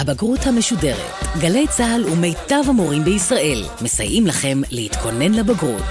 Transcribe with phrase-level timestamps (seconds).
[0.00, 1.12] הבגרות המשודרת.
[1.40, 5.82] גלי צה"ל ומיטב המורים בישראל מסייעים לכם להתכונן לבגרות.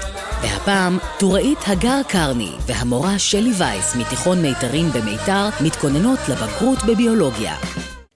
[0.42, 7.54] והפעם, טוראית הגר קרני והמורה שלי וייס מתיכון מיתרים במיתר מתכוננות לבגרות בביולוגיה.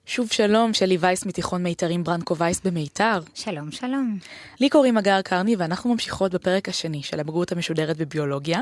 [0.07, 3.21] שוב שלום, שלי וייס מתיכון מיתרים ברנקו וייס במיתר.
[3.35, 4.19] שלום, שלום.
[4.61, 8.61] לי קוראים הגר קרני ואנחנו ממשיכות בפרק השני של הבגרות המשודרת בביולוגיה.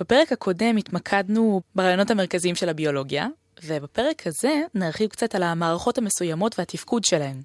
[0.00, 3.26] בפרק הקודם התמקדנו ברעיונות המרכזיים של הביולוגיה,
[3.64, 7.42] ובפרק הזה נרחיב קצת על המערכות המסוימות והתפקוד שלהן.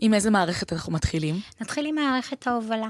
[0.00, 1.34] עם איזה מערכת אנחנו מתחילים?
[1.60, 2.88] נתחיל עם מערכת ההובלה.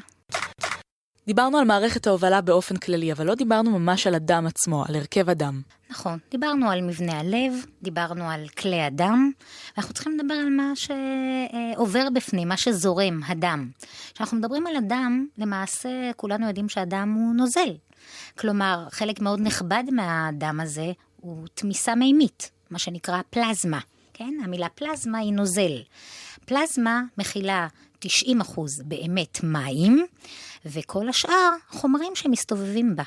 [1.26, 5.30] דיברנו על מערכת ההובלה באופן כללי, אבל לא דיברנו ממש על הדם עצמו, על הרכב
[5.30, 5.60] הדם.
[5.90, 9.30] נכון, דיברנו על מבנה הלב, דיברנו על כלי הדם,
[9.76, 13.70] ואנחנו צריכים לדבר על מה שעובר בפנים, מה שזורם, הדם.
[14.14, 17.70] כשאנחנו מדברים על הדם, למעשה כולנו יודעים שהדם הוא נוזל.
[18.38, 23.80] כלומר, חלק מאוד נכבד מהדם הזה הוא תמיסה מימית, מה שנקרא פלזמה.
[24.14, 24.34] כן?
[24.44, 25.82] המילה פלזמה היא נוזל.
[26.44, 27.66] פלזמה מכילה
[27.98, 28.40] 90
[28.84, 30.06] באמת מים,
[30.66, 33.02] וכל השאר חומרים שמסתובבים בה.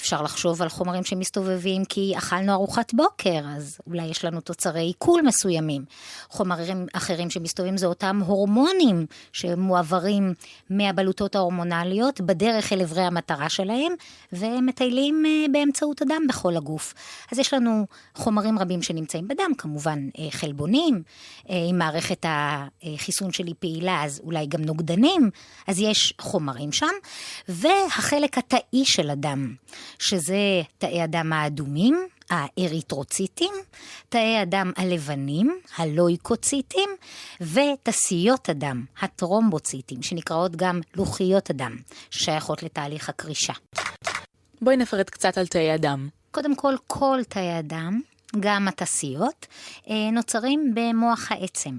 [0.00, 5.22] אפשר לחשוב על חומרים שמסתובבים כי אכלנו ארוחת בוקר, אז אולי יש לנו תוצרי עיכול
[5.22, 5.84] מסוימים.
[6.28, 10.34] חומרים אחרים שמסתובבים זה אותם הורמונים שמועברים
[10.70, 13.92] מהבלוטות ההורמונליות בדרך אל אברי המטרה שלהם,
[14.32, 16.94] ומטיילים אה, באמצעות הדם בכל הגוף.
[17.32, 21.02] אז יש לנו חומרים רבים שנמצאים בדם, כמובן אה, חלבונים,
[21.50, 25.30] אה, אם מערכת החיסון שלי פעילה, אז אולי גם נוגדנים,
[25.66, 26.86] אז יש חומרים שם,
[27.48, 29.54] והחלק התאי של הדם.
[29.98, 33.54] שזה תאי הדם האדומים, האריתרוציטים,
[34.08, 36.90] תאי הדם הלבנים, הלויקוציטים,
[37.40, 41.76] ותסיות הדם, הטרומבוציטים, שנקראות גם לוחיות הדם,
[42.10, 43.52] שייכות לתהליך הקרישה.
[44.62, 46.08] בואי נפרט קצת על תאי הדם.
[46.30, 48.00] קודם כל, כל תאי הדם,
[48.40, 49.46] גם התסיות,
[49.90, 51.76] אה, נוצרים במוח העצם.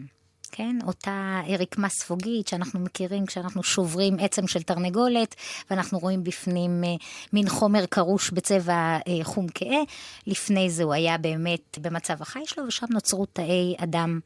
[0.52, 0.75] כן?
[0.88, 5.35] אותה רקמה ספוגית שאנחנו מכירים כשאנחנו שוברים עצם של תרנגולת,
[5.69, 6.89] ואנחנו רואים בפנים אה,
[7.34, 8.73] מין חומר קרוש בצבע
[9.07, 9.81] אה, חום כהה.
[10.28, 14.19] לפני זה הוא היה באמת במצב החי שלו, ושם נוצרו תאי אדם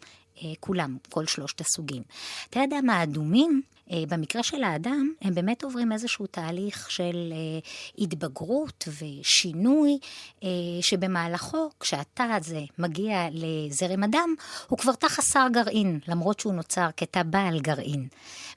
[0.44, 2.04] אה, כולם, כל שלושת הסוגים.
[2.50, 7.60] תאי הדם האדומים במקרה של האדם, הם באמת עוברים איזשהו תהליך של אה,
[7.98, 9.98] התבגרות ושינוי,
[10.44, 10.50] אה,
[10.82, 14.36] שבמהלכו, כשהתא הזה מגיע לזרם הדם,
[14.68, 18.08] הוא כבר תא חסר גרעין, למרות שהוא נוצר כתא בעל גרעין.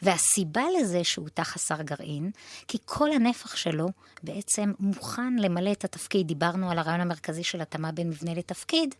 [0.03, 2.31] והסיבה לזה שהוא תא חסר גרעין,
[2.69, 3.89] כי כל הנפח שלו
[4.23, 6.27] בעצם מוכן למלא את התפקיד.
[6.27, 8.95] דיברנו על הרעיון המרכזי של התאמה בין מבנה לתפקיד,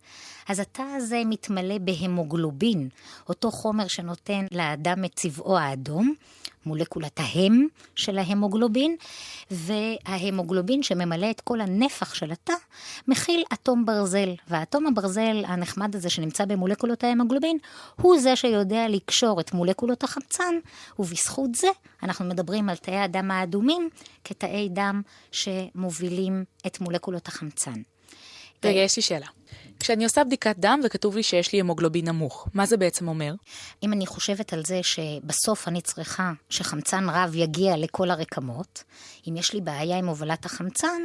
[0.49, 2.89] אז התא הזה מתמלא בהמוגלובין,
[3.29, 6.15] אותו חומר שנותן לאדם את צבעו האדום.
[6.69, 8.97] מולקולת ההם של ההמוגלובין,
[9.51, 12.53] וההמוגלובין שממלא את כל הנפח של התא,
[13.09, 14.35] מכיל אטום ברזל.
[14.49, 17.59] והאטום הברזל הנחמד הזה שנמצא במולקולות ההמוגלובין,
[17.97, 20.55] הוא זה שיודע לקשור את מולקולות החמצן,
[20.99, 21.69] ובזכות זה
[22.03, 23.89] אנחנו מדברים על תאי הדם האדומים
[24.25, 25.03] כתאי דם
[25.33, 27.83] שמובילים את מולקולות החמצן.
[28.65, 29.27] רגע, יש לי שאלה.
[29.81, 33.35] כשאני עושה בדיקת דם וכתוב לי שיש לי המוגלובין נמוך, מה זה בעצם אומר?
[33.83, 38.85] אם אני חושבת על זה שבסוף אני צריכה שחמצן רב יגיע לכל הרקמות,
[39.29, 41.03] אם יש לי בעיה עם הובלת החמצן,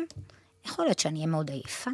[0.66, 1.92] יכול להיות שאני אהיה מאוד עייפה,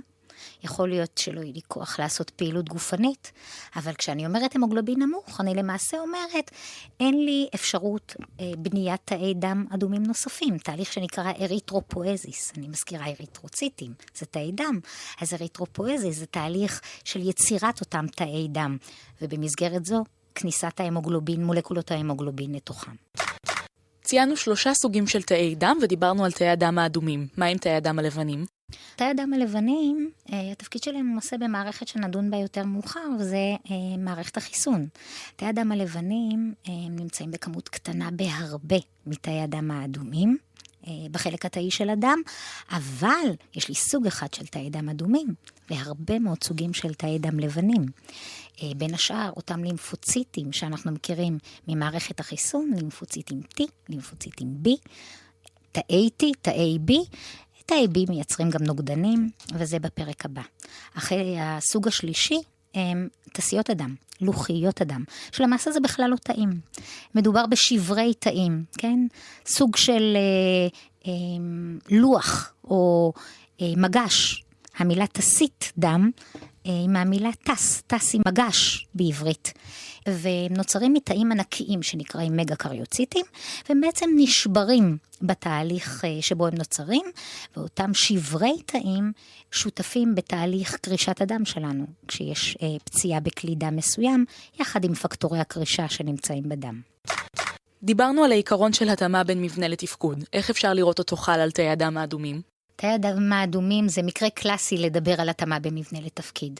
[0.63, 3.31] יכול להיות שלא יהיה לי כוח לעשות פעילות גופנית,
[3.75, 6.51] אבל כשאני אומרת המוגלובין נמוך, אני למעשה אומרת,
[6.99, 13.93] אין לי אפשרות אה, בניית תאי דם אדומים נוספים, תהליך שנקרא אריתרופואזיס, אני מזכירה אריתרוציטים,
[14.15, 14.79] זה תאי דם,
[15.21, 18.77] אז אריתרופואזיס זה תהליך של יצירת אותם תאי דם,
[19.21, 20.03] ובמסגרת זו,
[20.35, 22.91] כניסת ההמוגלובין, מולקולות ההמוגלובין לתוכם.
[24.09, 27.27] ציינו שלושה סוגים של תאי דם ודיברנו על תאי הדם האדומים.
[27.37, 28.58] מה עם תאי הדם הלבנים?
[28.95, 33.97] תאי הדם הלבנים, אה, התפקיד שלהם הוא עושה במערכת שנדון בה יותר מאוחר, וזה אה,
[33.97, 34.87] מערכת החיסון.
[35.35, 40.37] תאי הדם הלבנים אה, נמצאים בכמות קטנה בהרבה מתאי הדם האדומים.
[41.11, 42.19] בחלק התאי של הדם,
[42.71, 45.27] אבל יש לי סוג אחד של תאי דם אדומים,
[45.69, 47.85] והרבה מאוד סוגים של תאי דם לבנים.
[48.77, 54.69] בין השאר, אותם לימפוציטים שאנחנו מכירים ממערכת החיסון, לימפוציטים T, לימפוציטים B,
[55.71, 56.93] תאי T, תאי B,
[57.69, 60.41] תאי B מייצרים גם נוגדנים, וזה בפרק הבא.
[60.97, 62.39] אחרי הסוג השלישי
[62.75, 66.49] הם תסיות הדם, לוחיות הדם, שלמעשה זה בכלל לא תאים.
[67.15, 68.99] מדובר בשברי תאים, כן?
[69.45, 70.67] סוג של אה,
[71.07, 71.11] אה,
[71.89, 73.13] לוח או
[73.61, 74.43] אה, מגש.
[74.77, 76.09] המילה תסית דם
[76.65, 79.53] אה, עם המילה טס, טס עם מגש בעברית.
[80.07, 83.25] ונוצרים מתאים ענקיים שנקראים מגה קריוציטים,
[83.69, 87.05] והם בעצם נשברים בתהליך אה, שבו הם נוצרים,
[87.57, 89.11] ואותם שברי תאים
[89.51, 94.25] שותפים בתהליך קרישת הדם שלנו, כשיש אה, פציעה בכלי דם מסוים,
[94.59, 96.81] יחד עם פקטורי הקרישה שנמצאים בדם.
[97.83, 100.23] דיברנו על העיקרון של התאמה בין מבנה לתפקוד.
[100.33, 102.41] איך אפשר לראות אותו חל על תאי הדם האדומים?
[102.75, 106.59] תאי הדם האדומים זה מקרה קלאסי לדבר על התאמה במבנה לתפקיד.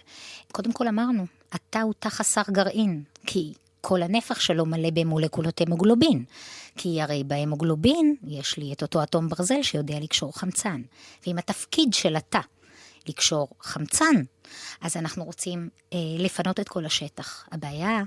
[0.52, 6.26] קודם כל אמרנו, התא הוא תא חסר גרעין, כי כל הנפח שלו מלא במולקולות המוגלובין.
[6.78, 10.82] כי הרי בהמוגלובין יש לי את אותו אטום ברזל שיודע לקשור חמצן.
[11.28, 12.40] ואם התפקיד של התא
[13.08, 14.16] לקשור חמצן,
[14.82, 17.48] אז אנחנו רוצים אה, לפנות את כל השטח.
[17.52, 18.02] הבעיה,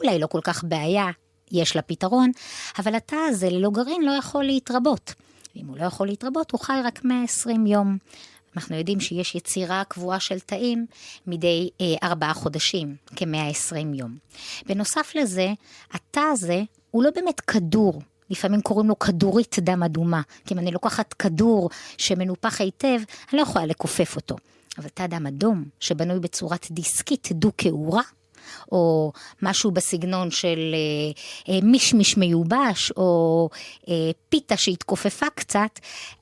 [0.00, 1.06] אולי לא כל כך בעיה,
[1.50, 2.30] יש לה פתרון,
[2.78, 5.14] אבל התא הזה ללא גרעין לא יכול להתרבות.
[5.56, 7.98] ואם הוא לא יכול להתרבות, הוא חי רק 120 יום.
[8.56, 10.86] אנחנו יודעים שיש יצירה קבועה של תאים
[11.26, 14.16] מדי אה, ארבעה חודשים, כ-120 יום.
[14.66, 15.52] בנוסף לזה,
[15.92, 18.02] התא הזה הוא לא באמת כדור.
[18.30, 22.98] לפעמים קוראים לו כדורית דם אדומה, כי אם אני לוקחת כדור שמנופח היטב,
[23.32, 24.36] אני לא יכולה לכופף אותו.
[24.78, 28.02] אבל תא דם אדום, שבנוי בצורת דיסקית דו-כעורה,
[28.72, 29.12] או
[29.42, 33.48] משהו בסגנון של אה, אה, מישמיש מיובש, או
[33.88, 35.78] אה, פיתה שהתכופפה קצת,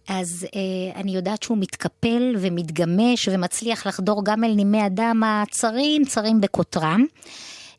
[0.08, 6.40] אז אה, אני יודעת שהוא מתקפל ומתגמש ומצליח לחדור גם אל נימי הדם הצרים, צרים
[6.40, 7.04] בקוטרם.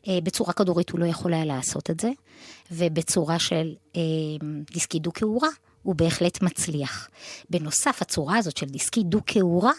[0.08, 2.10] אה, בצורה כדורית הוא לא יכול היה לעשות את זה,
[2.70, 4.00] ובצורה של אה,
[4.72, 5.48] דיסקית דו-כעורה.
[5.82, 7.08] הוא בהחלט מצליח.
[7.50, 9.72] בנוסף, הצורה הזאת של דיסקית דו-כעורה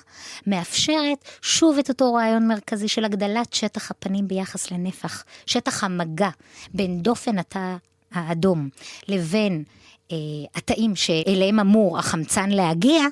[0.48, 6.30] מאפשרת שוב את אותו רעיון מרכזי של הגדלת שטח הפנים ביחס לנפח, שטח המגע
[6.74, 7.76] בין דופן התא
[8.12, 8.70] האדום
[9.08, 9.64] לבין
[10.12, 10.18] אה,
[10.56, 13.04] התאים שאליהם אמור החמצן להגיע,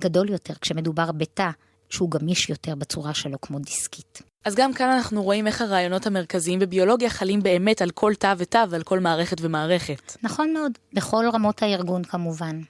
[0.00, 1.50] גדול יותר כשמדובר בתא
[1.90, 4.22] שהוא גמיש יותר בצורה שלו כמו דיסקית.
[4.46, 8.64] אז גם כאן אנחנו רואים איך הרעיונות המרכזיים בביולוגיה חלים באמת על כל תא ותא
[8.70, 10.16] ועל כל מערכת ומערכת.
[10.22, 12.60] נכון מאוד, בכל רמות הארגון כמובן.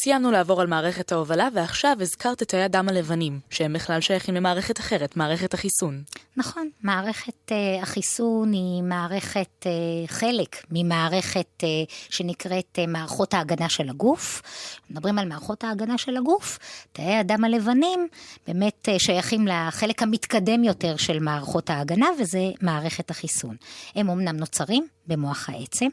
[0.00, 4.80] סיימנו לעבור על מערכת ההובלה, ועכשיו הזכרת את תאי הדם הלבנים, שהם בכלל שייכים למערכת
[4.80, 6.02] אחרת, מערכת החיסון.
[6.36, 9.66] נכון, מערכת uh, החיסון היא מערכת, uh,
[10.06, 14.42] חלק ממערכת uh, שנקראת uh, מערכות ההגנה של הגוף.
[14.90, 16.58] מדברים על מערכות ההגנה של הגוף,
[16.92, 18.08] תאי הדם הלבנים
[18.46, 23.56] באמת uh, שייכים לחלק המתקדם יותר של מערכות ההגנה, וזה מערכת החיסון.
[23.94, 25.88] הם אמנם נוצרים במוח העצם,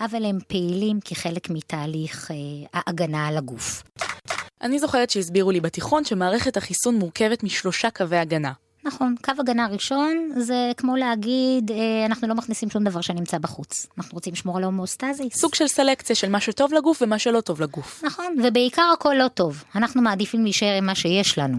[0.00, 3.82] אבל הם פעילים כחלק מתהליך uh, ההגנה על הגוף.
[4.62, 8.52] אני זוכרת שהסבירו לי בתיכון שמערכת החיסון מורכבת משלושה קווי הגנה.
[8.84, 13.86] נכון, קו הגנה ראשון זה כמו להגיד, אה, אנחנו לא מכניסים שום דבר שנמצא בחוץ.
[13.98, 15.40] אנחנו רוצים לשמור על ההומואוסטזיס.
[15.40, 18.02] סוג של סלקציה של מה שטוב לגוף ומה שלא טוב לגוף.
[18.04, 19.64] נכון, ובעיקר הכל לא טוב.
[19.74, 21.58] אנחנו מעדיפים להישאר עם מה שיש לנו.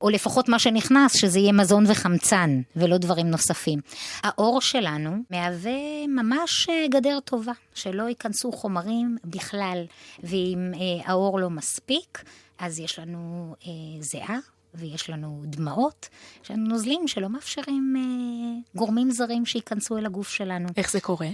[0.00, 3.80] או לפחות מה שנכנס, שזה יהיה מזון וחמצן, ולא דברים נוספים.
[4.22, 9.84] העור שלנו מהווה ממש אה, גדר טובה, שלא ייכנסו חומרים בכלל,
[10.22, 12.22] ואם אה, העור לא מספיק,
[12.58, 13.70] אז יש לנו אה,
[14.00, 14.38] זיעה,
[14.74, 16.08] ויש לנו דמעות,
[16.44, 20.68] יש לנו נוזלים שלא מאפשרים אה, גורמים זרים שייכנסו אל הגוף שלנו.
[20.76, 21.28] איך זה קורה?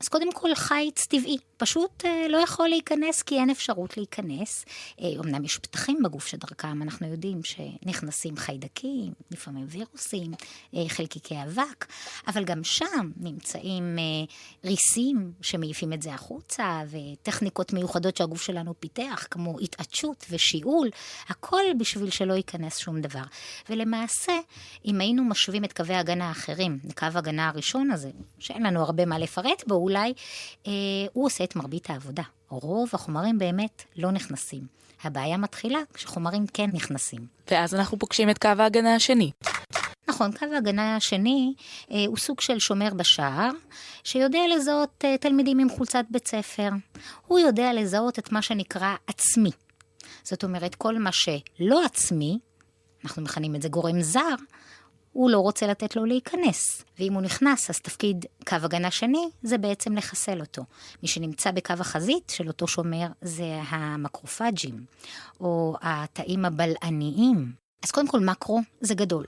[0.00, 4.64] אז קודם כל חיץ טבעי, פשוט אה, לא יכול להיכנס כי אין אפשרות להיכנס.
[5.00, 10.32] אה, אמנם יש פתחים בגוף שדרכם אנחנו יודעים שנכנסים חיידקים, לפעמים וירוסים,
[10.74, 11.86] אה, חלקיקי אבק,
[12.28, 14.34] אבל גם שם נמצאים אה,
[14.64, 20.90] ריסים שמעיפים את זה החוצה, וטכניקות מיוחדות שהגוף שלנו פיתח, כמו התעטשות ושיעול,
[21.28, 23.24] הכל בשביל שלא ייכנס שום דבר.
[23.70, 24.32] ולמעשה,
[24.84, 29.18] אם היינו משווים את קווי ההגנה האחרים לקו ההגנה הראשון הזה, שאין לנו הרבה מה
[29.18, 30.12] לפרט בו אולי,
[30.66, 30.72] אה,
[31.12, 32.22] הוא עושה את מרבית העבודה.
[32.48, 34.66] רוב החומרים באמת לא נכנסים.
[35.04, 37.26] הבעיה מתחילה כשחומרים כן נכנסים.
[37.50, 39.30] ואז אנחנו פוגשים את קו ההגנה השני.
[40.08, 41.54] נכון, קו ההגנה השני
[41.90, 43.50] אה, הוא סוג של שומר בשער,
[44.04, 46.68] שיודע לזהות אה, תלמידים עם חולצת בית ספר.
[47.26, 49.50] הוא יודע לזהות את מה שנקרא עצמי.
[50.22, 52.38] זאת אומרת, כל מה שלא עצמי,
[53.04, 54.34] אנחנו מכנים את זה גורם זר,
[55.16, 56.84] הוא לא רוצה לתת לו להיכנס.
[56.98, 60.64] ואם הוא נכנס, אז תפקיד קו הגנה שני זה בעצם לחסל אותו.
[61.02, 64.84] מי שנמצא בקו החזית של אותו שומר זה המקרופג'ים,
[65.40, 67.52] או התאים הבלעניים.
[67.82, 69.24] אז קודם כל מקרו זה גדול.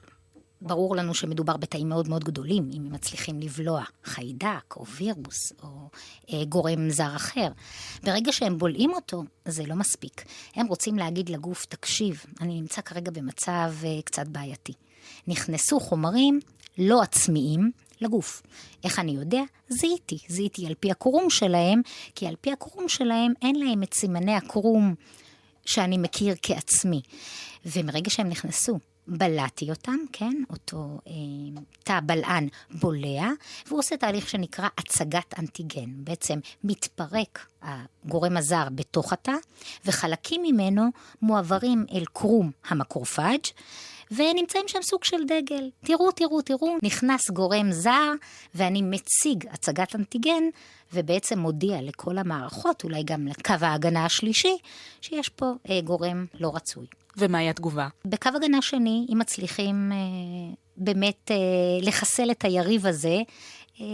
[0.63, 5.69] ברור לנו שמדובר בתאים מאוד מאוד גדולים, אם הם מצליחים לבלוע חיידק או וירוס או
[6.33, 7.49] אה, גורם זר אחר.
[8.03, 10.25] ברגע שהם בולעים אותו, זה לא מספיק.
[10.55, 14.73] הם רוצים להגיד לגוף, תקשיב, אני נמצא כרגע במצב אה, קצת בעייתי.
[15.27, 16.41] נכנסו חומרים
[16.79, 18.43] לא עצמיים לגוף.
[18.85, 19.43] איך אני יודע?
[19.69, 20.19] זיהיתי.
[20.29, 21.81] זיהיתי על פי הקרום שלהם,
[22.15, 24.95] כי על פי הקרום שלהם אין להם את סימני הקרום
[25.65, 27.01] שאני מכיר כעצמי.
[27.67, 30.43] ומרגע שהם נכנסו, בלעתי אותם, כן?
[30.51, 31.13] אותו אה,
[31.85, 33.31] תא בלען בולע,
[33.67, 35.91] והוא עושה תהליך שנקרא הצגת אנטיגן.
[36.05, 39.33] בעצם מתפרק הגורם הזר בתוך התא,
[39.85, 40.89] וחלקים ממנו
[41.23, 43.41] מועברים אל קרום המקרופאג',
[44.11, 45.71] ונמצאים שם סוג של דגל.
[45.85, 48.13] תראו, תראו, תראו, נכנס גורם זר,
[48.55, 50.43] ואני מציג הצגת אנטיגן,
[50.93, 54.57] ובעצם מודיע לכל המערכות, אולי גם לקו ההגנה השלישי,
[55.01, 56.87] שיש פה אה, גורם לא רצוי.
[57.17, 57.89] ומהי התגובה?
[58.05, 61.37] בקו הגנה שני, אם מצליחים אה, באמת אה,
[61.83, 63.19] לחסל את היריב הזה,
[63.81, 63.87] אה,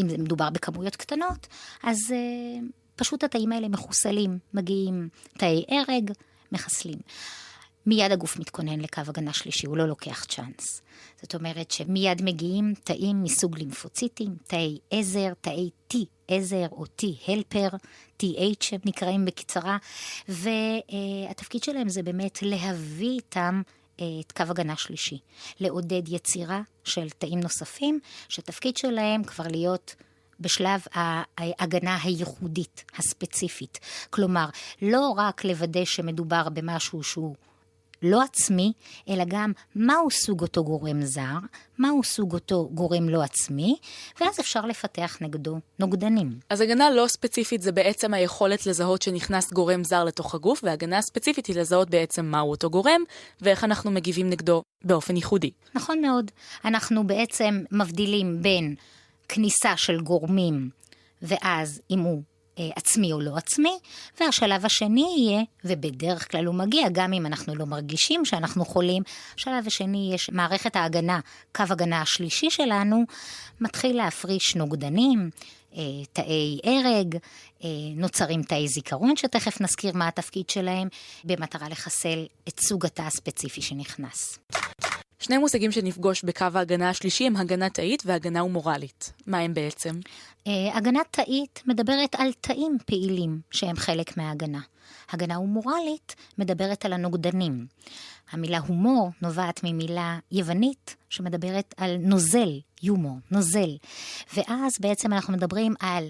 [0.00, 1.46] אם זה מדובר בכמויות קטנות,
[1.82, 5.08] אז אה, פשוט התאים האלה מחוסלים, מגיעים
[5.38, 6.10] תאי הרג,
[6.52, 6.98] מחסלים.
[7.88, 10.82] מיד הגוף מתכונן לקו הגנה שלישי, הוא לא לוקח צ'אנס.
[11.22, 15.96] זאת אומרת שמיד מגיעים תאים מסוג לימפוציטים, תאי עזר, תאי T
[16.28, 17.68] עזר או T הלפר,
[18.22, 19.76] TH הם נקראים בקצרה,
[20.28, 23.62] והתפקיד שלהם זה באמת להביא איתם
[24.00, 25.18] אה, את קו הגנה שלישי,
[25.60, 29.94] לעודד יצירה של תאים נוספים, שהתפקיד שלהם כבר להיות
[30.40, 33.78] בשלב ההגנה הייחודית, הספציפית.
[34.10, 34.46] כלומר,
[34.82, 37.36] לא רק לוודא שמדובר במשהו שהוא
[38.02, 38.72] לא עצמי,
[39.08, 41.38] אלא גם מהו סוג אותו גורם זר,
[41.78, 43.76] מהו סוג אותו גורם לא עצמי,
[44.20, 46.38] ואז אפשר לפתח נגדו נוגדנים.
[46.50, 51.46] אז הגנה לא ספציפית זה בעצם היכולת לזהות שנכנס גורם זר לתוך הגוף, והגנה ספציפית
[51.46, 53.00] היא לזהות בעצם מהו אותו גורם,
[53.40, 55.50] ואיך אנחנו מגיבים נגדו באופן ייחודי.
[55.74, 56.30] נכון מאוד.
[56.64, 58.74] אנחנו בעצם מבדילים בין
[59.28, 60.70] כניסה של גורמים,
[61.22, 62.22] ואז אם הוא
[62.76, 63.78] עצמי או לא עצמי,
[64.20, 69.02] והשלב השני יהיה, ובדרך כלל הוא מגיע, גם אם אנחנו לא מרגישים שאנחנו חולים,
[69.36, 71.20] השלב השני יש מערכת ההגנה,
[71.54, 73.04] קו הגנה השלישי שלנו,
[73.60, 75.30] מתחיל להפריש נוגדנים,
[75.76, 77.16] אה, תאי הרג,
[77.64, 80.88] אה, נוצרים תאי זיכרון, שתכף נזכיר מה התפקיד שלהם,
[81.24, 84.38] במטרה לחסל את סוג התא הספציפי שנכנס.
[85.20, 89.12] שני מושגים שנפגוש בקו ההגנה השלישי הם הגנה תאית והגנה הומורלית.
[89.26, 89.94] מה הם בעצם?
[90.44, 94.60] Uh, הגנה תאית מדברת על תאים פעילים שהם חלק מההגנה.
[95.10, 97.66] הגנה הומורלית מדברת על הנוגדנים.
[98.30, 103.76] המילה הומור נובעת ממילה יוונית שמדברת על נוזל, יומור, נוזל.
[104.36, 106.08] ואז בעצם אנחנו מדברים על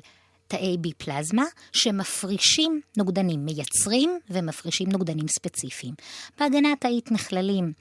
[0.49, 5.95] תאי בי פלזמה שמפרישים נוגדנים, מייצרים ומפרישים נוגדנים ספציפיים.
[6.39, 7.73] בהגנה התאית נכללים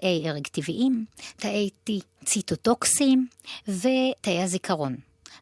[0.00, 1.04] תאי הרג טבעיים,
[1.36, 1.92] תאי T
[2.24, 3.26] ציטוטוקסים
[3.68, 4.96] ותאי הזיכרון.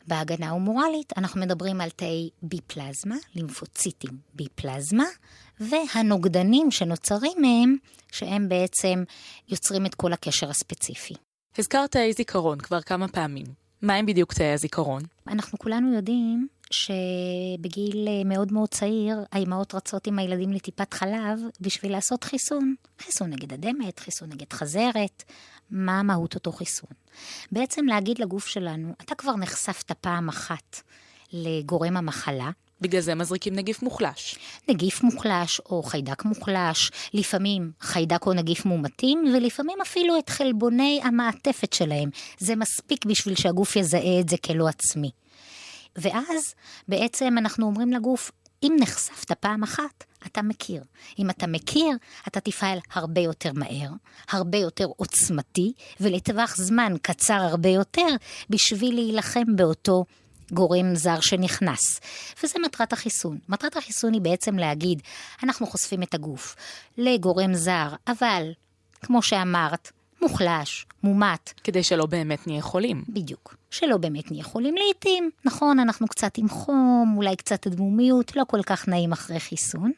[0.06, 5.04] בהגנה ההומורלית אנחנו מדברים על תאי בי פלזמה, לימפוציטים בי פלזמה,
[5.60, 7.76] והנוגדנים שנוצרים מהם,
[8.12, 9.04] שהם בעצם
[9.48, 11.14] יוצרים את כל הקשר הספציפי.
[11.58, 13.46] הזכרת תאי זיכרון כבר כמה פעמים.
[13.82, 15.02] מה הם בדיוק תאי הזיכרון?
[15.28, 21.92] אנחנו כולנו יודעים שבגיל אה, מאוד מאוד צעיר, האימהות רצות עם הילדים לטיפת חלב בשביל
[21.92, 22.74] לעשות חיסון.
[22.98, 25.24] חיסון נגד אדמת, חיסון נגד חזרת,
[25.70, 26.90] מה מהות אותו חיסון.
[27.52, 30.80] בעצם להגיד לגוף שלנו, אתה כבר נחשפת פעם אחת
[31.32, 32.50] לגורם המחלה,
[32.80, 34.38] בגלל זה מזריקים נגיף מוחלש.
[34.68, 41.72] נגיף מוחלש או חיידק מוחלש, לפעמים חיידק או נגיף מומתים, ולפעמים אפילו את חלבוני המעטפת
[41.72, 42.10] שלהם.
[42.38, 45.10] זה מספיק בשביל שהגוף יזהה את זה כלא עצמי.
[45.96, 46.54] ואז
[46.88, 48.30] בעצם אנחנו אומרים לגוף,
[48.62, 50.82] אם נחשפת פעם אחת, אתה מכיר.
[51.18, 51.96] אם אתה מכיר,
[52.28, 53.90] אתה תפעל הרבה יותר מהר,
[54.30, 58.08] הרבה יותר עוצמתי, ולטווח זמן קצר הרבה יותר,
[58.50, 60.04] בשביל להילחם באותו
[60.52, 62.00] גורם זר שנכנס.
[62.42, 63.38] וזה מטרת החיסון.
[63.48, 65.02] מטרת החיסון היא בעצם להגיד,
[65.42, 66.56] אנחנו חושפים את הגוף
[66.98, 68.52] לגורם זר, אבל,
[69.00, 69.92] כמו שאמרת,
[70.22, 71.52] מוחלש, מומת.
[71.64, 73.04] כדי שלא באמת נהיה חולים.
[73.08, 73.54] בדיוק.
[73.70, 75.30] שלא באמת נהיה חולים לעיתים.
[75.44, 79.92] נכון, אנחנו קצת עם חום, אולי קצת אדמומיות, לא כל כך נעים אחרי חיסון.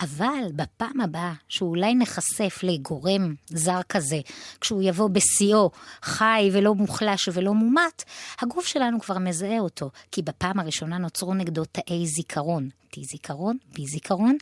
[0.00, 4.20] אבל בפעם הבאה שאולי נחשף לגורם זר כזה,
[4.60, 5.70] כשהוא יבוא בשיאו
[6.02, 8.04] חי ולא מוחלש ולא מומת,
[8.40, 13.80] הגוף שלנו כבר מזהה אותו, כי בפעם הראשונה נוצרו נגדו תאי זיכרון, T זיכרון, B
[13.86, 14.36] זיכרון,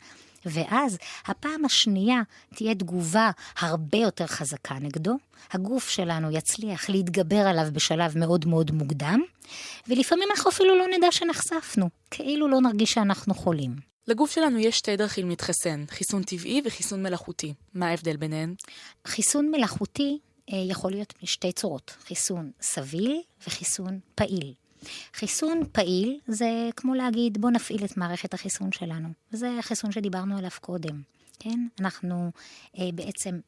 [0.47, 2.23] ואז הפעם השנייה
[2.55, 5.17] תהיה תגובה הרבה יותר חזקה נגדו,
[5.53, 9.21] הגוף שלנו יצליח להתגבר עליו בשלב מאוד מאוד מוקדם,
[9.89, 13.91] ולפעמים אנחנו אפילו לא נדע שנחשפנו, כאילו לא נרגיש שאנחנו חולים.
[14.09, 17.55] לגוף שלנו יש שתי דרכים להתחסן, חיסון טבעי וחיסון מלאכותי.
[17.75, 18.55] מה ההבדל ביניהן?
[19.07, 20.19] חיסון מלאכותי
[20.53, 24.55] אה, יכול להיות משתי צורות, חיסון סביל וחיסון פעיל.
[25.15, 29.09] חיסון פעיל זה כמו להגיד בוא נפעיל את מערכת החיסון שלנו.
[29.31, 31.03] זה החיסון שדיברנו עליו קודם,
[31.39, 31.67] כן?
[31.81, 32.31] אנחנו
[32.79, 33.41] אה, בעצם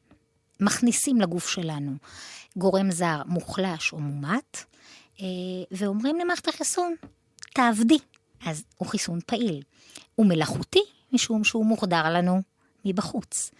[0.59, 1.91] מכניסים לגוף שלנו
[2.57, 4.63] גורם זר מוחלש או מומת,
[5.21, 5.25] אה,
[5.71, 6.95] ואומרים למערכת החיסון,
[7.53, 7.97] תעבדי.
[8.45, 9.63] אז הוא חיסון פעיל.
[10.15, 12.41] הוא מלאכותי משום שהוא מוחדר לנו
[12.85, 13.51] מבחוץ.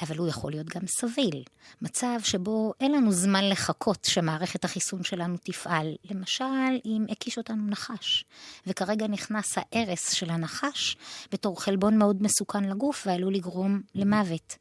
[0.00, 1.42] אבל הוא יכול להיות גם סביל.
[1.82, 5.94] מצב שבו אין לנו זמן לחכות שמערכת החיסון שלנו תפעל.
[6.10, 6.44] למשל,
[6.84, 8.24] אם הקיש אותנו נחש,
[8.66, 10.96] וכרגע נכנס ההרס של הנחש
[11.32, 14.56] בתור חלבון מאוד מסוכן לגוף ועלול לגרום למוות.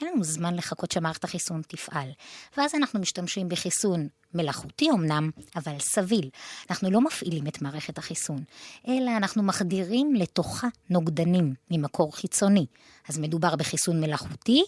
[0.00, 2.10] אין לנו זמן לחכות שמערכת החיסון תפעל.
[2.56, 6.30] ואז אנחנו משתמשים בחיסון מלאכותי אמנם, אבל סביל.
[6.70, 8.44] אנחנו לא מפעילים את מערכת החיסון,
[8.88, 12.66] אלא אנחנו מחדירים לתוכה נוגדנים ממקור חיצוני.
[13.08, 14.64] אז מדובר בחיסון מלאכותי,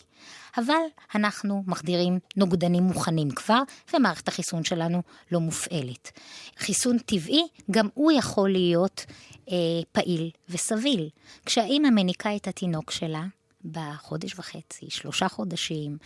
[0.56, 0.74] אבל
[1.14, 3.62] אנחנו מחדירים נוגדנים מוכנים כבר,
[3.94, 6.10] ומערכת החיסון שלנו לא מופעלת.
[6.58, 9.04] חיסון טבעי, גם הוא יכול להיות
[9.50, 9.54] אה,
[9.92, 11.08] פעיל וסביל.
[11.46, 13.24] כשהאימא מניקה את התינוק שלה,
[13.64, 15.96] בחודש וחצי, שלושה חודשים.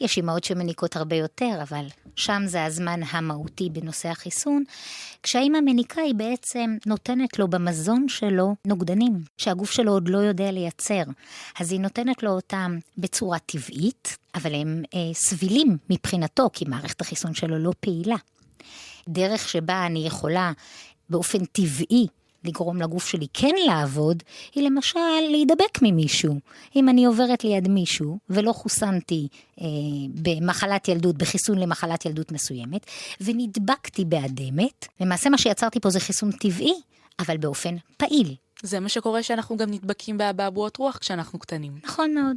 [0.00, 4.64] יש אימהות שמניקות הרבה יותר, אבל שם זה הזמן המהותי בנושא החיסון.
[5.22, 11.02] כשהאימא מניקה היא בעצם נותנת לו במזון שלו נוגדנים, שהגוף שלו עוד לא יודע לייצר.
[11.60, 17.34] אז היא נותנת לו אותם בצורה טבעית, אבל הם אה, סבילים מבחינתו, כי מערכת החיסון
[17.34, 18.16] שלו לא פעילה.
[19.08, 20.52] דרך שבה אני יכולה
[21.10, 22.06] באופן טבעי
[22.44, 24.22] לגרום לגוף שלי כן לעבוד,
[24.54, 24.98] היא למשל
[25.30, 26.34] להידבק ממישהו.
[26.76, 29.28] אם אני עוברת ליד מישהו ולא חוסנתי
[29.60, 29.66] אה,
[30.14, 32.86] במחלת ילדות, בחיסון למחלת ילדות מסוימת,
[33.20, 36.74] ונדבקתי באדמת, למעשה מה שיצרתי פה זה חיסון טבעי,
[37.18, 38.34] אבל באופן פעיל.
[38.62, 41.72] זה מה שקורה שאנחנו גם נדבקים באבעבועות רוח כשאנחנו קטנים.
[41.84, 42.36] נכון מאוד.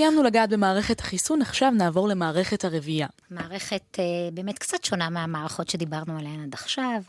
[0.00, 3.06] סיימנו לגעת במערכת החיסון, עכשיו נעבור למערכת הרבייה.
[3.30, 7.02] מערכת אה, באמת קצת שונה מהמערכות שדיברנו עליהן עד עכשיו.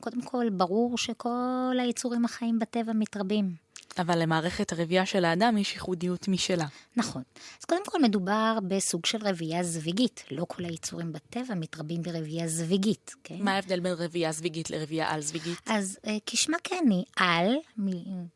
[0.00, 3.65] קודם כל, ברור שכל היצורים החיים בטבע מתרבים.
[3.98, 6.66] אבל למערכת הרבייה של האדם יש ייחודיות משלה.
[6.96, 7.22] נכון.
[7.58, 10.24] אז קודם כל מדובר בסוג של רבייה זוויגית.
[10.30, 13.36] לא כל היצורים בטבע מתרבים ברבייה זוויגית, כן?
[13.38, 15.58] מה ההבדל בין רבייה זוויגית לרבייה על-זוויגית?
[15.66, 17.56] אז אה, כשמה כן היא על,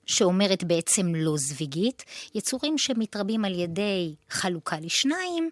[0.06, 5.50] שאומרת בעצם לא זוויגית, יצורים שמתרבים על ידי חלוקה לשניים,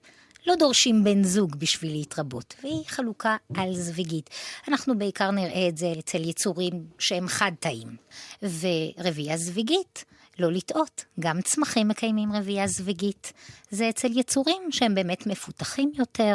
[0.49, 4.31] לא דורשים בן זוג בשביל להתרבות, והיא חלוקה על-זוויגית.
[4.69, 7.97] אנחנו בעיקר נראה את זה אצל יצורים שהם חד-תאים.
[8.43, 10.05] ורבייה זוויגית,
[10.39, 13.33] לא לטעות, גם צמחים מקיימים רבייה זוויגית.
[13.71, 16.35] זה אצל יצורים שהם באמת מפותחים יותר,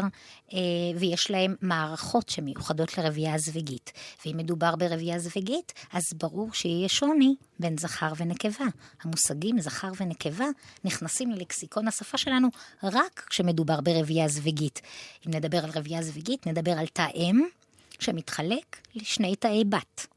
[0.53, 0.57] אה,
[0.99, 3.91] ויש להם מערכות שמיוחדות לרבייה זוויגית.
[4.25, 8.65] ואם מדובר ברבייה זוויגית, אז ברור שיהיה שוני בין זכר ונקבה.
[9.01, 10.45] המושגים זכר ונקבה
[10.83, 12.47] נכנסים ללקסיקון השפה שלנו
[12.83, 14.81] רק כשמדובר ברבייה זוויגית.
[15.27, 17.43] אם נדבר על רבייה זוויגית, נדבר על תא אם
[17.99, 20.12] שמתחלק לשני תאי בת.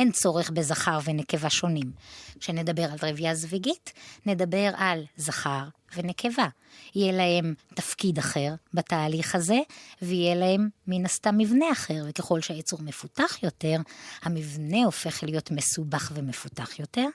[0.00, 1.92] אין צורך בזכר ונקבה שונים.
[2.40, 3.92] כשנדבר על רבייה זוויגית,
[4.26, 5.64] נדבר על זכר
[5.96, 6.46] ונקבה.
[6.94, 9.58] יהיה להם תפקיד אחר בתהליך הזה,
[10.02, 13.76] ויהיה להם מן הסתם מבנה אחר, וככל שהיצור מפותח יותר,
[14.22, 17.06] המבנה הופך להיות מסובך ומפותח יותר.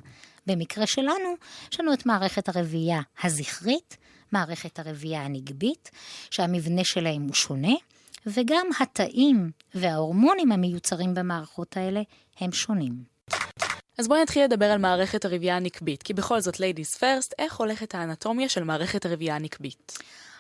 [0.47, 1.35] במקרה שלנו,
[1.71, 3.97] יש לנו את מערכת הרבייה הזכרית,
[4.31, 5.91] מערכת הרבייה הנגבית,
[6.31, 7.73] שהמבנה שלהם הוא שונה,
[8.25, 12.01] וגם התאים וההורמונים המיוצרים במערכות האלה
[12.39, 13.03] הם שונים.
[13.97, 17.95] אז בואי נתחיל לדבר על מערכת הרבייה הנקבית, כי בכל זאת, ladies first, איך הולכת
[17.95, 19.97] האנטומיה של מערכת הרבייה הנקבית?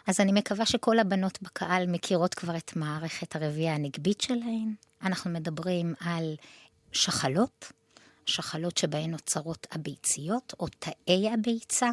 [0.07, 4.73] אז אני מקווה שכל הבנות בקהל מכירות כבר את מערכת הרבייה הנקבית שלהן.
[5.03, 6.35] אנחנו מדברים על
[6.91, 7.71] שחלות,
[8.25, 11.89] שחלות שבהן נוצרות הביציות או תאי הביצה.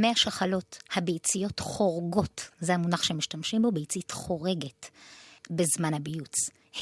[0.00, 4.90] מהשחלות הביציות חורגות, זה המונח שמשתמשים בו, ביצית חורגת
[5.50, 6.34] בזמן הביוץ,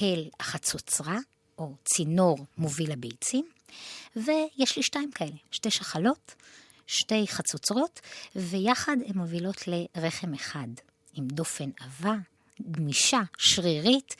[0.03, 1.19] אל החצוצרה,
[1.59, 3.49] או צינור מוביל הביצים,
[4.17, 6.35] ויש לי שתיים כאלה, שתי שחלות,
[6.87, 8.01] שתי חצוצרות,
[8.37, 10.69] ויחד הן מובילות לרחם אחד,
[11.15, 12.15] עם דופן עבה,
[12.71, 14.17] גמישה, שרירית,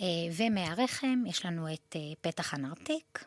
[0.00, 0.04] אה,
[0.36, 3.24] ומהרחם יש לנו את אה, פתח הנרתיק,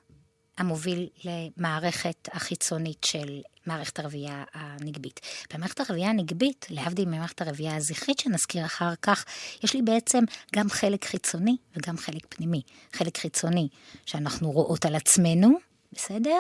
[0.58, 5.20] המוביל למערכת החיצונית של מערכת הרבייה הנגבית.
[5.54, 9.26] במערכת הרבייה הנגבית, להבדיל ממערכת הרבייה הזכרית שנזכיר אחר כך,
[9.64, 10.24] יש לי בעצם
[10.56, 12.62] גם חלק חיצוני וגם חלק פנימי.
[12.94, 13.68] חלק חיצוני
[14.06, 15.50] שאנחנו רואות על עצמנו,
[15.94, 16.38] בסדר?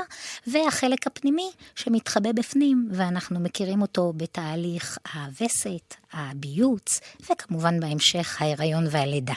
[0.47, 9.33] והחלק הפנימי שמתחבא בפנים, ואנחנו מכירים אותו בתהליך הווסת, הביוץ, וכמובן בהמשך ההיריון והלידה.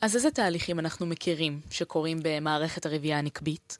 [0.00, 3.78] אז איזה תהליכים אנחנו מכירים שקורים במערכת הרבייה הנקבית?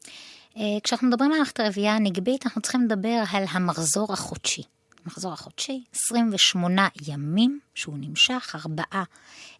[0.57, 4.63] אה, כשאנחנו מדברים על מערכת הרבייה הנגבית, אנחנו צריכים לדבר על המחזור החודשי.
[5.05, 9.05] המחזור החודשי, 28 ימים שהוא נמשך, ארבעה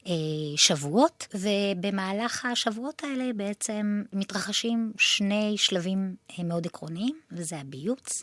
[0.07, 0.13] אה,
[0.57, 8.23] שבועות, ובמהלך השבועות האלה בעצם מתרחשים שני שלבים אה, מאוד עקרוניים, וזה הביוץ.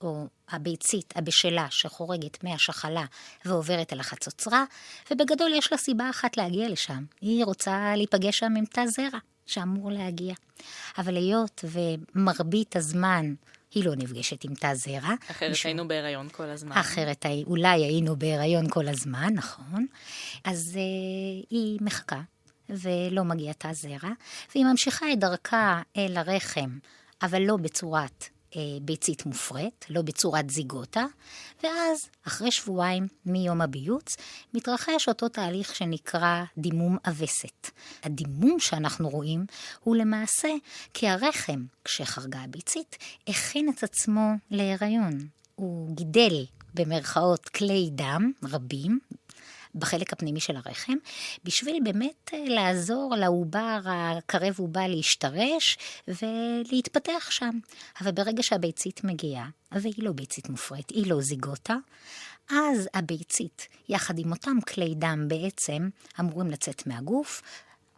[0.00, 3.04] או הביצית הבשלה שחורגת מהשחלה
[3.44, 4.64] ועוברת אל החצוצרה,
[5.10, 7.04] ובגדול יש לה סיבה אחת להגיע לשם.
[7.20, 9.18] היא רוצה להיפגש שם עם תא זרע.
[9.46, 10.34] שאמור להגיע.
[10.98, 13.34] אבל היות ומרבית הזמן
[13.74, 15.14] היא לא נפגשת עם תא זרע.
[15.30, 15.68] אחרת משום...
[15.68, 16.76] היינו בהיריון כל הזמן.
[16.76, 19.86] אחרת אולי היינו בהיריון כל הזמן, נכון.
[20.44, 22.20] אז uh, היא מחכה,
[22.68, 24.10] ולא מגיע תא זרע,
[24.54, 26.78] והיא ממשיכה את דרכה אל הרחם,
[27.22, 28.33] אבל לא בצורת אה,
[28.82, 31.04] ביצית מופרית, לא בצורת זיגוטה,
[31.62, 34.16] ואז, אחרי שבועיים מיום הביוץ,
[34.54, 37.70] מתרחש אותו תהליך שנקרא דימום הווסת.
[38.02, 39.46] הדימום שאנחנו רואים
[39.80, 40.48] הוא למעשה
[40.94, 42.96] כי הרחם, כשחרגה הביצית,
[43.28, 45.28] הכין את עצמו להיריון.
[45.54, 48.98] הוא גידל במרכאות כלי דם רבים,
[49.74, 50.92] בחלק הפנימי של הרחם,
[51.44, 57.58] בשביל באמת אה, לעזור לעובר הקרב עובה להשתרש ולהתפתח שם.
[58.00, 61.76] אבל ברגע שהביצית מגיעה, והיא לא ביצית מופרית, היא לא זיגוטה,
[62.50, 65.88] אז הביצית, יחד עם אותם כלי דם בעצם,
[66.20, 67.42] אמורים לצאת מהגוף,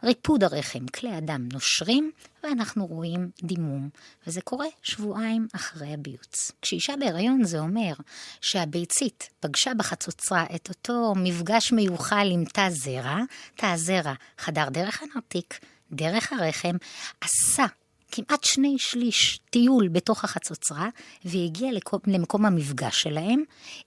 [0.03, 2.11] ריפוד הרחם, כלי הדם נושרים,
[2.43, 3.89] ואנחנו רואים דימום,
[4.27, 6.51] וזה קורה שבועיים אחרי הביוץ.
[6.61, 7.93] כשאישה בהיריון זה אומר
[8.41, 13.19] שהביצית פגשה בחצוצרה את אותו מפגש מיוחל עם תא זרע,
[13.55, 15.59] תא הזרע חדר דרך הנרתיק,
[15.91, 16.75] דרך הרחם,
[17.21, 17.65] עשה
[18.11, 20.89] כמעט שני שליש טיול בתוך החצוצרה,
[21.25, 21.71] והגיע
[22.07, 23.43] למקום המפגש שלהם,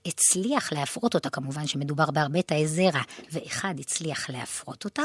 [0.06, 3.00] הצליח להפרות אותה, כמובן שמדובר בהרבה תאי זרע,
[3.32, 5.02] ואחד הצליח להפרות אותה,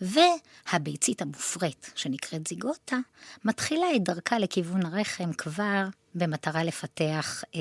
[0.00, 2.96] והביצית המופרית, שנקראת זיגוטה,
[3.44, 5.84] מתחילה את דרכה לכיוון הרחם כבר
[6.14, 7.60] במטרה לפתח אה,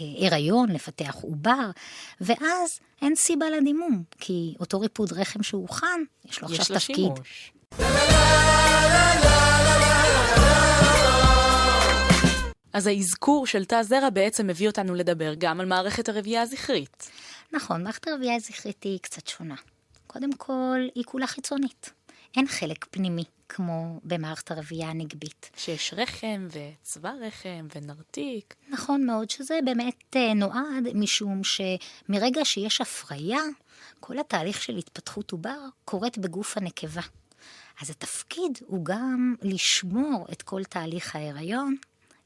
[0.00, 1.70] אה, הריון, לפתח עובר,
[2.20, 6.78] ואז אין סיבה לדימום, כי אותו ריפוד רחם שהוכן, יש לו עכשיו תפקיד.
[6.78, 7.24] יש לו
[7.78, 9.31] שימוש.
[12.72, 17.10] אז האזכור של תא זרע בעצם מביא אותנו לדבר גם על מערכת הרבייה הזכרית.
[17.52, 19.54] נכון, מערכת הרבייה הזכרית היא קצת שונה.
[20.06, 21.92] קודם כל, היא כולה חיצונית.
[22.36, 25.50] אין חלק פנימי, כמו במערכת הרבייה הנגבית.
[25.56, 28.54] שיש רחם וצבא רחם ונרתיק.
[28.68, 33.40] נכון מאוד, שזה באמת אה, נועד משום שמרגע שיש הפריה,
[34.00, 37.02] כל התהליך של התפתחות עובר קורית בגוף הנקבה.
[37.80, 41.76] אז התפקיד הוא גם לשמור את כל תהליך ההיריון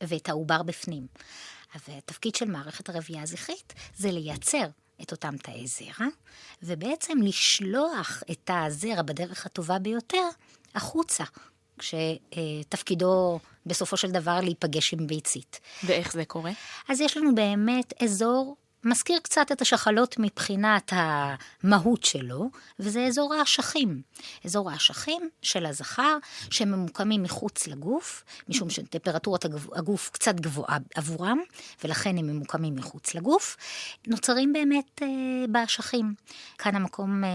[0.02, 1.06] ואת העובר בפנים.
[1.88, 4.66] והתפקיד של מערכת הרבייה הזכרית זה לייצר
[5.02, 6.06] את אותם תאי זרע,
[6.62, 10.28] ובעצם לשלוח את תא הזרע בדרך הטובה ביותר
[10.74, 11.24] החוצה,
[11.78, 15.60] כשתפקידו בסופו של דבר להיפגש עם ביצית.
[15.84, 16.52] ואיך זה קורה?
[16.88, 24.02] אז יש לנו באמת אזור מזכיר קצת את השחלות מבחינת המהות שלו, וזה אזור האשכים.
[24.44, 26.16] אזור האשכים של הזכר,
[26.50, 31.38] שממוקמים מחוץ לגוף, משום שטמפרטורת הגוף קצת גבוהה עבורם,
[31.84, 33.56] ולכן הם ממוקמים מחוץ לגוף,
[34.06, 35.08] נוצרים באמת אה,
[35.48, 36.14] באשכים.
[36.58, 37.30] כאן המקום אה,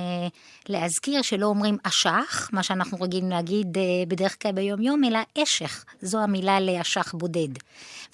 [0.69, 6.19] להזכיר שלא אומרים אשך, מה שאנחנו רגילים להגיד אה, בדרך כלל ביום-יום, אלא אשך, זו
[6.19, 7.49] המילה לאשך בודד.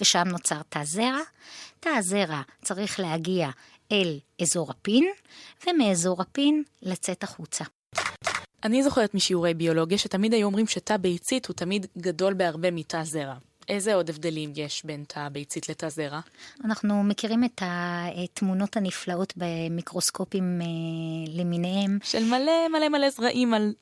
[0.02, 1.22] ושם נוצר תא זרע.
[1.80, 3.50] תא הזרע צריך להגיע
[3.92, 5.06] אל אזור הפין,
[5.68, 7.66] ומאזור הפין לצאת החוצה.
[8.64, 13.36] אני זוכרת משיעורי ביולוגיה שתמיד היו אומרים שתא ביצית הוא תמיד גדול בהרבה מתא זרע.
[13.70, 16.20] איזה עוד הבדלים יש בין תא ביצית לתא זרע?
[16.66, 22.00] אנחנו מכירים את התמונות הנפלאות במיקרוסקופים אה, למיניהם.
[22.04, 23.74] של מלא מלא מלא זרעים על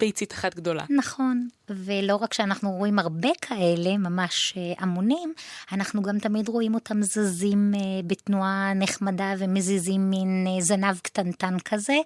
[0.00, 0.84] ביצית אחת גדולה.
[0.90, 5.34] נכון, ולא רק שאנחנו רואים הרבה כאלה, ממש אה, המונים,
[5.72, 11.96] אנחנו גם תמיד רואים אותם זזים אה, בתנועה נחמדה ומזיזים מין אה, זנב קטנטן כזה,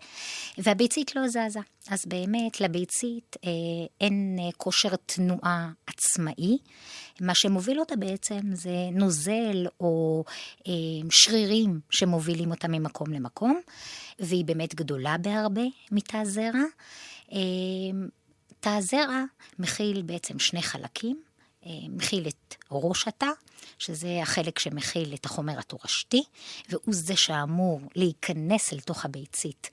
[0.58, 1.60] והביצית לא זזה.
[1.90, 3.36] אז באמת לביצית
[4.00, 6.58] אין כושר תנועה עצמאי.
[7.20, 10.24] מה שמוביל אותה בעצם זה נוזל או
[11.10, 13.60] שרירים שמובילים אותה ממקום למקום,
[14.20, 16.64] והיא באמת גדולה בהרבה מתא זרע.
[17.32, 18.08] אמ,
[18.60, 19.24] תא הזרע
[19.58, 21.22] מכיל בעצם שני חלקים,
[21.66, 23.30] אה, מכיל את ראש התא,
[23.78, 26.22] שזה החלק שמכיל את החומר התורשתי,
[26.68, 29.70] והוא זה שאמור להיכנס אל תוך הביצית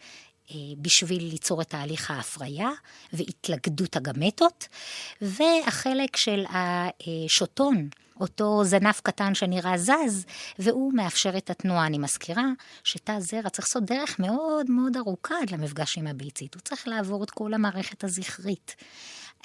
[0.81, 2.69] בשביל ליצור את תהליך ההפריה
[3.13, 4.67] והתלכדות הגמטות,
[5.21, 7.89] והחלק של השוטון,
[8.21, 10.25] אותו זנב קטן שנראה זז,
[10.59, 11.85] והוא מאפשר את התנועה.
[11.85, 12.45] אני מזכירה
[12.83, 16.53] שתא זרע צריך לעשות דרך מאוד מאוד ארוכה עד למפגש עם הביצית.
[16.53, 18.75] הוא צריך לעבור את כל המערכת הזכרית.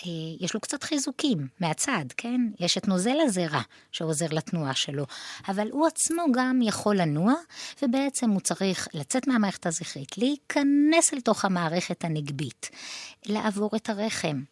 [0.00, 2.40] אה, יש לו קצת חיזוקים מהצד, כן?
[2.60, 3.60] יש את נוזל הזרע
[3.92, 5.06] שעוזר לתנועה שלו,
[5.48, 7.34] אבל הוא עצמו גם יכול לנוע,
[7.82, 12.70] ובעצם הוא צריך לצאת מהמערכת הזכרית, להיכנס אל תוך המערכת הנגבית,
[13.26, 14.42] לעבור את הרחם,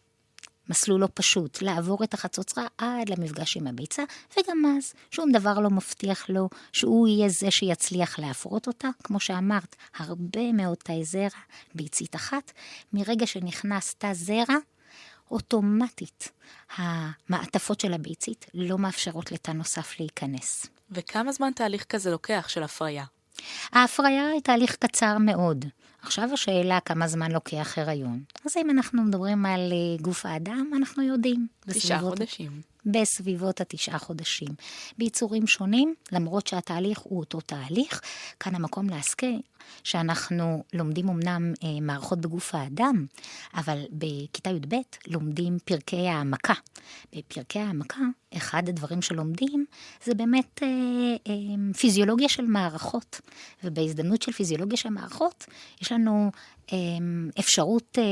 [0.69, 5.69] מסלול לא פשוט, לעבור את החצוצרה עד למפגש עם הביצה, וגם אז שום דבר לא
[5.69, 8.87] מבטיח לו שהוא יהיה זה שיצליח להפרות אותה.
[9.03, 11.39] כמו שאמרת, הרבה מאוד תאי זרע,
[11.75, 12.51] ביצית אחת.
[12.93, 14.55] מרגע שנכנס תא זרע,
[15.31, 16.31] אוטומטית
[16.75, 20.67] המעטפות של הביצית לא מאפשרות לתא נוסף להיכנס.
[20.91, 23.05] וכמה זמן תהליך כזה לוקח של הפריה?
[23.71, 25.65] ההפריה היא תהליך קצר מאוד.
[26.01, 28.23] עכשיו השאלה כמה זמן לוקח הריון.
[28.45, 31.47] אז אם אנחנו מדברים על אה, גוף האדם, אנחנו יודעים.
[31.59, 32.74] תשעה חודשים.
[32.85, 34.49] בסביבות התשעה חודשים.
[34.97, 38.01] ביצורים שונים, למרות שהתהליך הוא אותו תהליך,
[38.39, 39.39] כאן המקום להזכיר
[39.83, 43.05] שאנחנו לומדים אמנם אה, מערכות בגוף האדם,
[43.53, 44.75] אבל בכיתה י"ב
[45.07, 46.53] לומדים פרקי העמקה.
[47.15, 48.01] בפרקי העמקה,
[48.37, 49.65] אחד הדברים שלומדים
[50.03, 50.67] זה באמת אה,
[51.27, 53.21] אה, פיזיולוגיה של מערכות.
[53.63, 55.45] ובהזדמנות של פיזיולוגיה של מערכות,
[55.81, 56.31] יש לנו
[57.39, 58.03] אפשרות אה,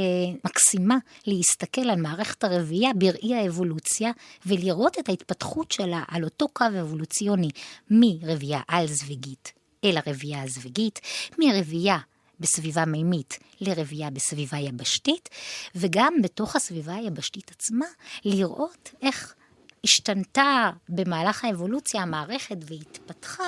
[0.45, 4.11] מקסימה להסתכל על מערכת הרבייה בראי האבולוציה
[4.45, 7.49] ולראות את ההתפתחות שלה על אותו קו אבולוציוני
[7.91, 10.99] מרבייה על-זוויגית אל הרבייה הזוויגית,
[11.39, 11.97] מרבייה
[12.39, 15.29] בסביבה מימית לרבייה בסביבה יבשתית,
[15.75, 17.85] וגם בתוך הסביבה היבשתית עצמה,
[18.25, 19.35] לראות איך
[19.83, 23.43] השתנתה במהלך האבולוציה המערכת והתפתחה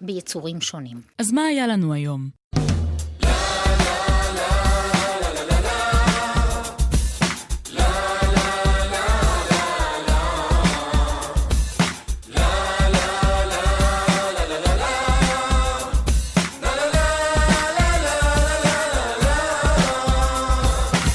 [0.00, 1.00] ביצורים שונים.
[1.18, 2.42] אז מה היה לנו היום?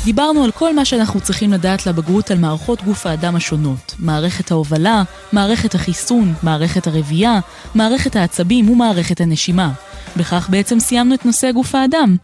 [0.08, 3.96] דיברנו על כל מה שאנחנו צריכים לדעת לבגרות על מערכות גוף האדם השונות.
[4.00, 7.40] מערכת ההובלה, מערכת החיסון, מערכת הרבייה,
[7.76, 9.72] מערכת העצבים ומערכת הנשימה.
[10.18, 12.16] בכך בעצם סיימנו את נושא גוף האדם.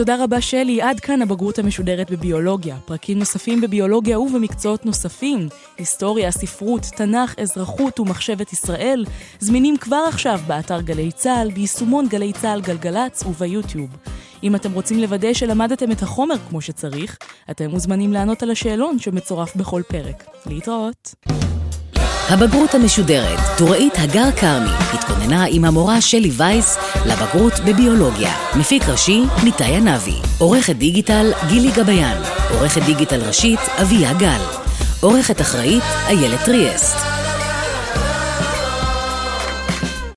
[0.00, 2.76] תודה רבה שלי, עד כאן הבגרות המשודרת בביולוגיה.
[2.84, 9.04] פרקים נוספים בביולוגיה ובמקצועות נוספים, היסטוריה, ספרות, תנ"ך, אזרחות ומחשבת ישראל,
[9.38, 13.90] זמינים כבר עכשיו באתר גלי צה"ל, ביישומון גלי צה"ל גלגלצ וביוטיוב.
[14.42, 17.18] אם אתם רוצים לוודא שלמדתם את החומר כמו שצריך,
[17.50, 20.24] אתם מוזמנים לענות על השאלון שמצורף בכל פרק.
[20.46, 21.14] להתראות.
[22.30, 28.32] הבגרות המשודרת, טוראית הגר כרמי, התכוננה עם המורה שלי וייס לבגרות בביולוגיה.
[28.56, 30.14] מפיק ראשי, ניתאי ענבי.
[30.38, 32.18] עורכת דיגיטל, גילי גביין.
[32.50, 34.40] עורכת דיגיטל ראשית, אביה גל.
[35.00, 36.96] עורכת אחראית, איילת טריאסט.